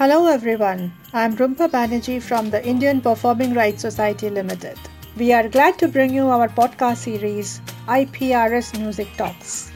[0.00, 4.78] Hello everyone, I'm Rumpa Banerjee from the Indian Performing Rights Society Limited.
[5.18, 9.70] We are glad to bring you our podcast series, IPRS Music Talks.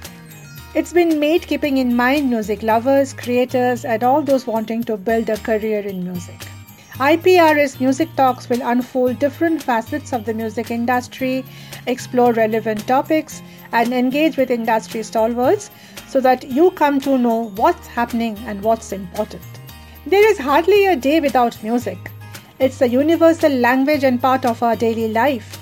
[0.75, 5.29] It's been made keeping in mind music lovers, creators, and all those wanting to build
[5.29, 6.41] a career in music.
[6.95, 11.45] IPRS Music Talks will unfold different facets of the music industry,
[11.87, 15.71] explore relevant topics, and engage with industry stalwarts
[16.09, 19.43] so that you come to know what's happening and what's important.
[20.07, 21.97] There is hardly a day without music.
[22.59, 25.59] It's a universal language and part of our daily life.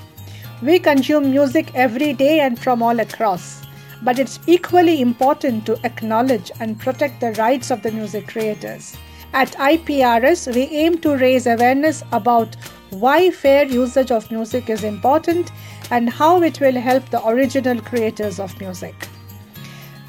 [0.61, 3.63] We consume music every day and from all across,
[4.03, 8.97] but it's equally important to acknowledge and protect the rights of the music creators.
[9.33, 12.57] At IPRS, we aim to raise awareness about
[12.91, 15.53] why fair usage of music is important
[15.93, 19.09] and how it will help the original creators of music.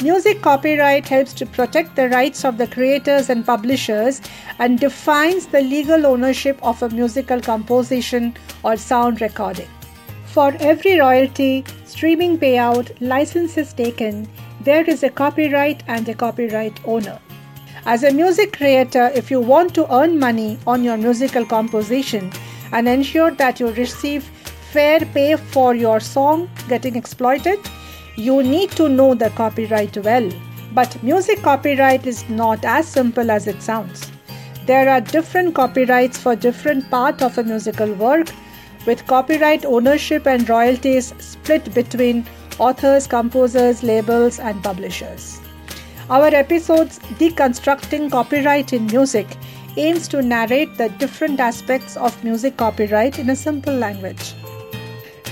[0.02, 4.22] Music copyright helps to protect the rights of the creators and publishers
[4.60, 9.70] and defines the legal ownership of a musical composition or sound recording.
[10.26, 14.28] For every royalty, streaming payout, licenses taken,
[14.62, 17.20] there is a copyright and a copyright owner.
[17.86, 22.32] As a music creator, if you want to earn money on your musical composition
[22.72, 24.24] and ensure that you receive
[24.72, 27.60] fair pay for your song getting exploited,
[28.16, 30.30] you need to know the copyright well.
[30.74, 34.12] But music copyright is not as simple as it sounds.
[34.66, 38.30] There are different copyrights for different part of a musical work
[38.86, 42.26] with copyright ownership and royalties split between
[42.60, 45.40] authors, composers, labels and publishers.
[46.10, 49.28] Our episodes Deconstructing Copyright in Music
[49.78, 54.34] aims to narrate the different aspects of music copyright in a simple language.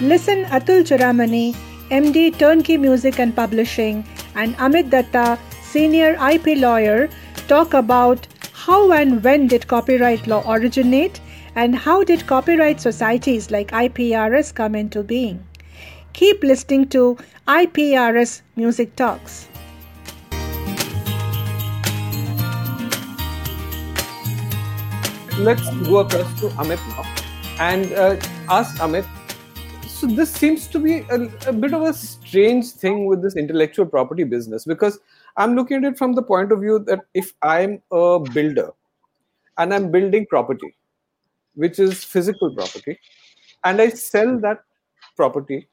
[0.01, 1.55] Listen Atul Churamani
[1.91, 7.09] MD Turnkey Music and Publishing, and Ameet Datta, Senior IP Lawyer,
[7.49, 11.19] talk about how and when did copyright law originate
[11.55, 15.45] and how did copyright societies like IPRS come into being.
[16.13, 19.49] Keep listening to IPRS Music Talks.
[25.37, 27.03] Let's go across to Ameet now
[27.59, 28.15] and uh,
[28.47, 29.05] ask Ameet
[30.01, 31.17] so this seems to be a,
[31.47, 34.99] a, bit of a strange thing with this intellectual property business because
[35.37, 38.71] i'm looking at it from the point of view that if i'm a builder
[39.59, 40.73] and i'm building property
[41.53, 42.97] which is physical property
[43.63, 44.63] and i sell that
[45.15, 45.67] property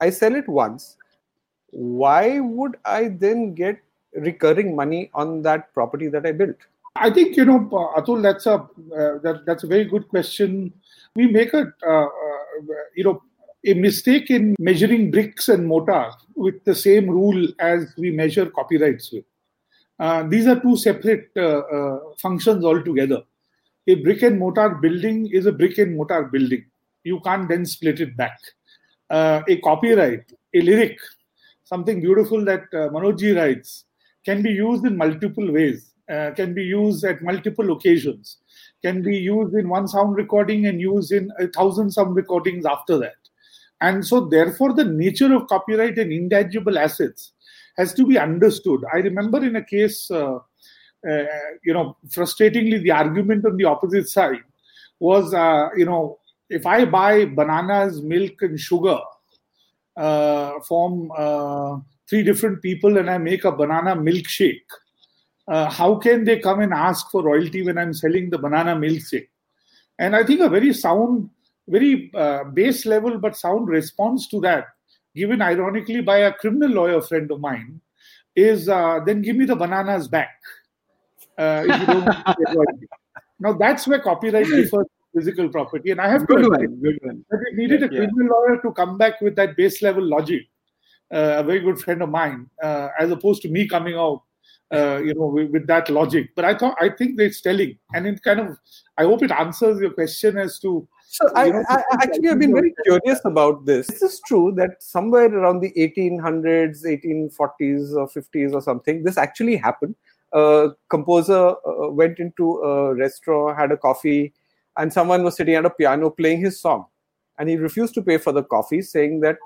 [0.00, 0.96] i sell it once
[1.70, 3.78] why would i then get
[4.14, 6.56] recurring money on that property that i built?
[6.96, 7.60] I think you know
[7.96, 10.72] atul that's a uh, that, that's a very good question.
[11.14, 12.08] We make a uh, uh,
[12.96, 13.22] you know
[13.66, 19.12] a mistake in measuring bricks and mortar with the same rule as we measure copyrights
[19.12, 19.24] with.
[19.98, 23.22] Uh, these are two separate uh, uh, functions altogether.
[23.88, 26.64] A brick and mortar building is a brick and mortar building.
[27.02, 28.38] You can't then split it back.
[29.10, 30.98] Uh, a copyright, a lyric,
[31.64, 33.86] something beautiful that uh, Manojji writes,
[34.24, 38.36] can be used in multiple ways, uh, can be used at multiple occasions,
[38.82, 42.98] can be used in one sound recording and used in a thousand sound recordings after
[42.98, 43.16] that.
[43.80, 47.32] And so, therefore, the nature of copyright and intangible assets
[47.76, 48.82] has to be understood.
[48.92, 50.38] I remember in a case, uh,
[51.08, 51.24] uh,
[51.64, 54.42] you know, frustratingly, the argument on the opposite side
[54.98, 56.18] was, uh, you know,
[56.50, 58.98] if I buy bananas, milk, and sugar
[59.96, 61.78] uh, from uh,
[62.08, 64.62] three different people and I make a banana milkshake,
[65.46, 69.28] uh, how can they come and ask for royalty when I'm selling the banana milkshake?
[69.98, 71.30] And I think a very sound
[71.68, 74.66] very uh, base level but sound response to that,
[75.14, 77.80] given ironically by a criminal lawyer friend of mine,
[78.34, 80.40] is uh, then give me the bananas back.
[81.36, 81.64] Uh,
[83.38, 87.24] now that's where copyright differs physical property, and I have good to one, good one.
[87.30, 88.30] that it needed a criminal yeah.
[88.30, 90.42] lawyer to come back with that base level logic.
[91.10, 94.20] Uh, a very good friend of mine, uh, as opposed to me coming out
[94.72, 96.30] uh, you know, with, with, that logic.
[96.36, 98.58] But I thought, I think it's telling, and it kind of,
[98.98, 102.52] I hope it answers your question as to so I, know, I, actually have been
[102.52, 103.86] very curious about this.
[103.86, 109.56] This Is true that somewhere around the 1800s, 1840s or 50s or something, this actually
[109.56, 109.94] happened?
[110.34, 114.34] A composer uh, went into a restaurant, had a coffee,
[114.76, 116.84] and someone was sitting at a piano playing his song.
[117.38, 119.38] And he refused to pay for the coffee, saying that,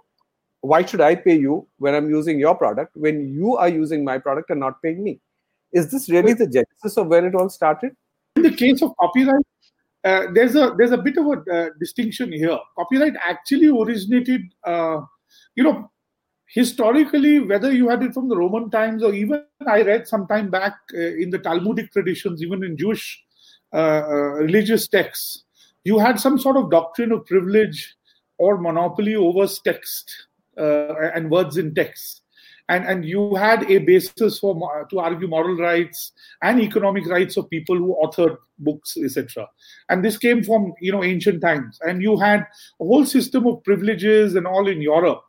[0.63, 4.19] why should I pay you when I'm using your product when you are using my
[4.19, 5.21] product and not paying me?
[5.73, 7.95] Is this really the genesis of where it all started?
[8.35, 9.45] In the case of copyright,
[10.05, 12.59] uh, there's a there's a bit of a uh, distinction here.
[12.77, 15.01] Copyright actually originated, uh,
[15.55, 15.91] you know,
[16.47, 20.51] historically, whether you had it from the Roman times or even I read some time
[20.51, 23.23] back uh, in the Talmudic traditions, even in Jewish
[23.73, 24.03] uh,
[24.35, 25.45] religious texts,
[25.85, 27.95] you had some sort of doctrine of privilege
[28.39, 30.11] or monopoly over text
[30.57, 32.22] and words in text.
[32.69, 36.13] And, and you had a basis for to argue moral rights
[36.43, 39.49] and economic rights of people who authored books, etc.
[39.89, 41.79] And this came from you know ancient times.
[41.83, 42.41] And you had
[42.81, 45.23] a whole system of privileges and all in Europe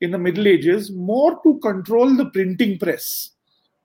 [0.00, 3.30] in the Middle Ages, more to control the printing press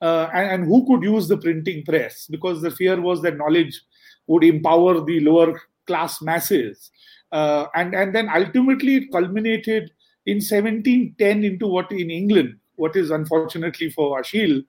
[0.02, 3.82] uh, and, and, who could use the printing press, because the fear was that knowledge
[4.28, 6.92] would empower the lower class masses.
[7.32, 9.92] Uh, and, and then ultimately it culminated
[10.26, 14.62] in 1710 into what in England, what is unfortunately for Achille,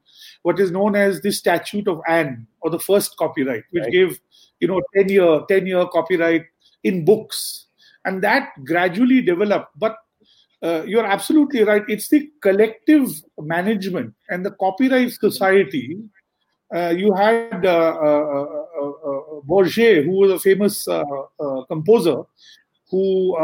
[0.42, 3.92] what is known as the Statute of Anne or the first copyright, which right.
[3.92, 4.20] gave
[4.60, 6.46] you know 10 year 10 year copyright
[6.82, 7.66] in books,
[8.04, 9.68] and that gradually developed.
[9.76, 9.96] But
[10.64, 11.82] uh, you're absolutely right.
[11.88, 15.98] It's the collective management and the copyright society.
[16.74, 20.88] Uh, you had uh, uh, uh, uh Bourget, who was a famous
[21.68, 22.22] composer,
[22.90, 23.36] who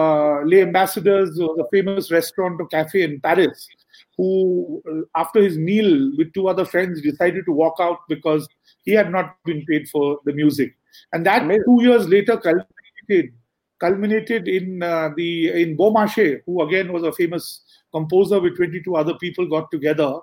[0.47, 3.69] Les Ambassadeurs was a famous restaurant or cafe in Paris,
[4.17, 4.83] who,
[5.17, 8.49] after his meal with two other friends, decided to walk out because
[8.83, 10.75] he had not been paid for the music.
[11.13, 11.65] And that Amazing.
[11.67, 13.35] two years later culminated
[13.81, 17.63] culminated in uh, the in Beaumarchais, who again was a famous
[17.93, 20.15] composer with 22 other people got together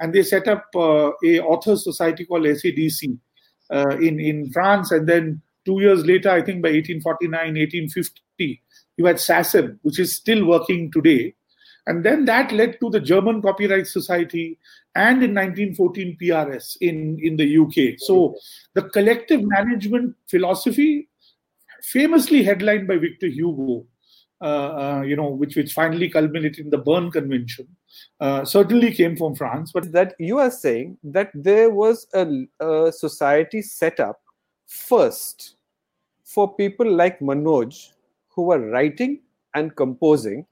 [0.00, 3.16] and they set up uh, a author society called SADC
[3.70, 8.62] uh, in in France and then two years later I think by 1849 1850
[8.96, 11.34] you had SACEM which is still working today
[11.86, 14.58] and then that led to the German Copyright Society
[14.94, 18.34] and in 1914 PRS in in the UK so
[18.74, 21.08] the collective management philosophy
[21.82, 23.84] famously headlined by Victor Hugo,
[24.40, 27.68] uh, uh, you know, which which finally culminated in the Berne Convention,
[28.20, 29.72] uh, certainly came from France.
[29.72, 34.20] But that you are saying that there was a, a society set up
[34.66, 35.56] first
[36.24, 37.92] for people like Manoj
[38.28, 39.20] who were writing
[39.54, 40.46] and composing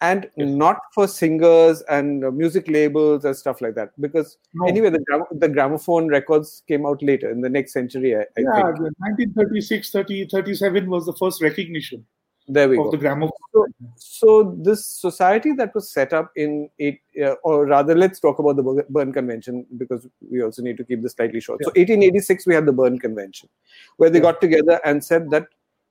[0.00, 0.48] and yes.
[0.48, 4.66] not for singers and uh, music labels and stuff like that because no.
[4.66, 8.62] anyway the, the gramophone records came out later in the next century I, I yeah
[8.62, 12.06] 1936 30, 37 was the first recognition
[12.50, 12.90] there we of go.
[12.92, 13.66] the gramophone so,
[13.96, 18.56] so, this society that was set up in it uh, or rather let's talk about
[18.56, 21.66] the berne convention because we also need to keep this slightly short yeah.
[21.66, 23.48] so 1886 we had the berne convention
[23.96, 24.22] where they yeah.
[24.22, 25.46] got together and said that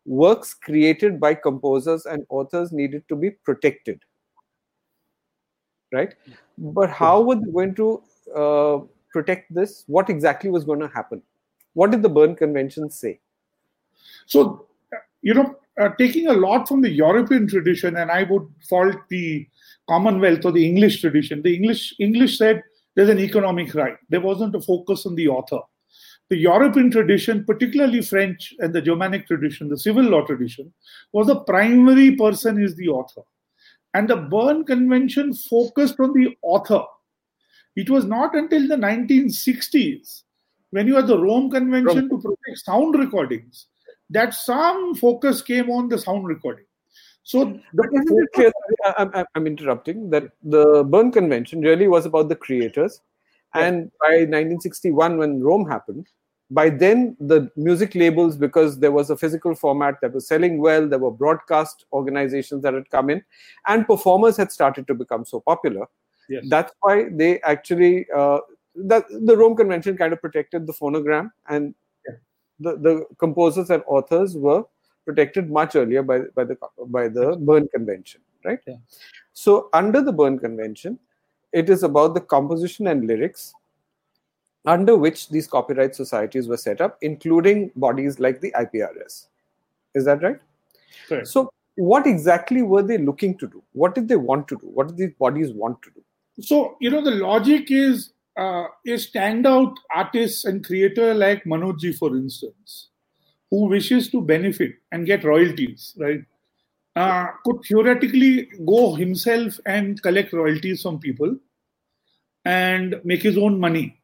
[0.07, 4.01] works created by composers and authors needed to be protected.
[5.93, 6.15] Right?
[6.57, 8.01] But how were they going to
[8.35, 8.79] uh,
[9.11, 9.83] protect this?
[9.87, 11.21] What exactly was going to happen?
[11.73, 13.19] What did the berne convention say?
[14.25, 14.67] So
[15.21, 19.47] you know uh, taking a lot from the european tradition and i would fault the
[19.89, 21.41] commonwealth or the english tradition.
[21.41, 22.63] The english english said
[22.95, 23.97] there's an economic right.
[24.09, 25.59] There wasn't a focus on the author
[26.29, 30.73] the European tradition, particularly French and the Germanic tradition, the civil law tradition,
[31.13, 33.21] was the primary person is the author.
[33.93, 36.83] And the Berne Convention focused on the author.
[37.75, 40.23] It was not until the 1960s,
[40.71, 43.67] when you had the Rome Convention to protect sound recordings,
[44.09, 46.65] that some focus came on the sound recording.
[47.23, 47.61] So, mm.
[47.73, 48.51] the clear,
[48.97, 53.01] I'm, I'm interrupting that the Berne Convention really was about the creators.
[53.53, 56.07] And by 1961, when Rome happened,
[56.49, 60.87] by then the music labels because there was a physical format that was selling well
[60.87, 63.21] there were broadcast organizations that had come in
[63.67, 65.85] and performers had started to become so popular
[66.29, 66.43] yes.
[66.47, 68.39] that's why they actually uh,
[68.75, 71.75] that the rome convention kind of protected the phonogram and
[72.07, 72.15] yeah.
[72.59, 74.63] the, the composers and authors were
[75.05, 78.75] protected much earlier by, by the by the berne convention right yeah.
[79.33, 80.97] so under the berne convention
[81.51, 83.53] it is about the composition and lyrics
[84.67, 89.27] under which these copyright societies were set up, including bodies like the IPRS.
[89.95, 90.39] Is that right?
[91.07, 91.27] Correct.
[91.27, 93.63] So, what exactly were they looking to do?
[93.71, 94.67] What did they want to do?
[94.67, 96.03] What did these bodies want to do?
[96.41, 102.15] So, you know, the logic is uh, a standout artist and creator like Manojji, for
[102.15, 102.89] instance,
[103.49, 106.21] who wishes to benefit and get royalties, right?
[106.95, 111.37] Uh, could theoretically go himself and collect royalties from people
[112.43, 113.97] and make his own money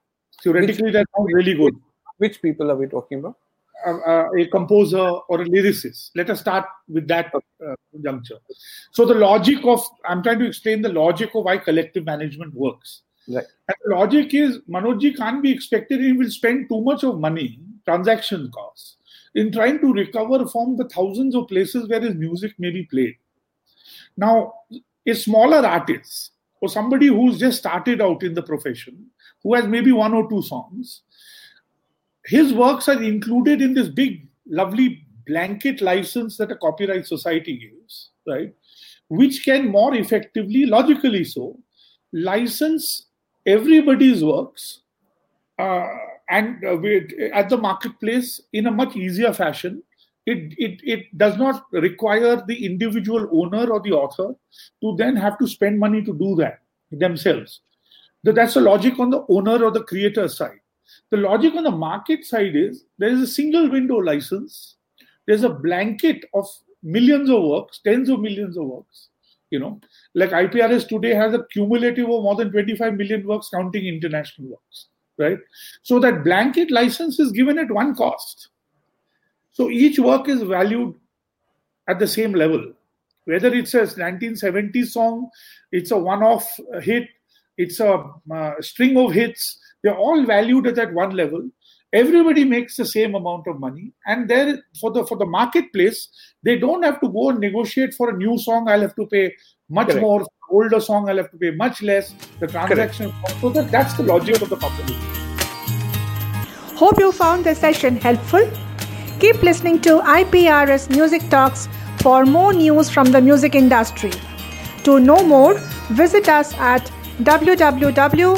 [0.43, 1.75] Theoretically, which, that sounds really good.
[2.17, 3.37] Which people are we talking about?
[3.85, 6.11] Uh, uh, a composer or a lyricist.
[6.15, 8.37] Let us start with that uh, juncture.
[8.91, 13.01] So the logic of I'm trying to explain the logic of why collective management works.
[13.27, 13.45] Right.
[13.67, 17.59] And the logic is Manojji can't be expected he will spend too much of money,
[17.85, 18.97] transaction costs,
[19.35, 23.15] in trying to recover from the thousands of places where his music may be played.
[24.17, 24.53] Now,
[25.05, 26.31] a smaller artist
[26.61, 29.07] or somebody who's just started out in the profession
[29.43, 31.01] who has maybe one or two songs,
[32.25, 38.11] his works are included in this big, lovely blanket license that a copyright society gives,
[38.27, 38.53] right?
[39.09, 41.59] Which can more effectively, logically so,
[42.13, 43.07] license
[43.45, 44.81] everybody's works
[45.59, 45.87] uh,
[46.29, 46.77] and uh,
[47.33, 49.83] at the marketplace in a much easier fashion.
[50.25, 54.33] It, it, it does not require the individual owner or the author
[54.81, 57.59] to then have to spend money to do that themselves.
[58.23, 60.59] That's the logic on the owner or the creator side.
[61.11, 64.75] The logic on the market side is there is a single window license,
[65.27, 66.47] there's a blanket of
[66.81, 69.09] millions of works, tens of millions of works.
[69.49, 69.79] You know,
[70.15, 74.87] like IPRS today has a cumulative of more than 25 million works, counting international works,
[75.19, 75.37] right?
[75.83, 78.49] So that blanket license is given at one cost.
[79.51, 80.95] So each work is valued
[81.87, 82.73] at the same level.
[83.25, 85.29] Whether it's a 1970s song,
[85.71, 87.07] it's a one off hit,
[87.57, 91.49] it's a uh, string of hits, they're all valued at that one level.
[91.91, 96.07] Everybody makes the same amount of money, and there for the for the marketplace,
[96.41, 98.67] they don't have to go and negotiate for a new song.
[98.67, 99.33] I'll have to pay
[99.69, 100.01] much Correct.
[100.01, 100.25] more.
[100.49, 102.15] Older song, I'll have to pay much less.
[102.39, 103.41] The transaction, Correct.
[103.41, 104.97] so that, that's the logic of the company.
[106.75, 108.49] Hope you found the session helpful.
[109.19, 111.69] Keep listening to IPRS Music Talks
[112.01, 114.11] for more news from the music industry.
[114.83, 115.53] To know more,
[115.91, 118.33] visit us at www.iprs.org.